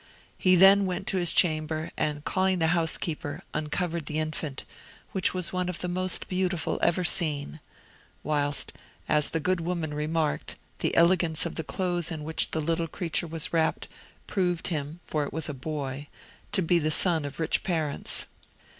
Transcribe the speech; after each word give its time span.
He 0.35 0.55
then 0.55 0.87
went 0.87 1.05
to 1.09 1.17
his 1.17 1.31
chamber, 1.31 1.91
and 1.95 2.25
calling 2.25 2.57
the 2.57 2.69
housekeeper, 2.73 3.43
uncovered 3.53 4.07
the 4.07 4.17
infant, 4.17 4.63
which 5.11 5.35
was 5.35 5.53
one 5.53 5.69
of 5.69 5.77
the 5.77 5.87
most 5.87 6.27
beautiful 6.27 6.79
ever 6.81 7.03
seen; 7.03 7.59
whilst, 8.23 8.73
as 9.07 9.29
the 9.29 9.39
good 9.39 9.59
woman 9.61 9.93
remarked, 9.93 10.55
the 10.79 10.95
elegance 10.95 11.45
of 11.45 11.53
the 11.53 11.63
clothes 11.63 12.09
in 12.09 12.23
which 12.23 12.49
the 12.49 12.61
little 12.61 12.87
creature 12.87 13.27
was 13.27 13.53
wrapped, 13.53 13.87
proved 14.25 14.69
him—for 14.69 15.23
it 15.23 15.31
was 15.31 15.47
a 15.47 15.53
boy—to 15.53 16.61
be 16.63 16.79
the 16.79 16.89
son 16.89 17.23
of 17.23 17.39
rich 17.39 17.61
parents. 17.61 18.25